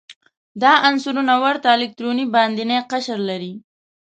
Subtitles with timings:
[0.61, 3.53] دا عنصرونه ورته الکتروني باندینی قشر لري.